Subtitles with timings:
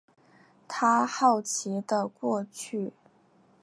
[0.67, 2.91] 他好奇的过去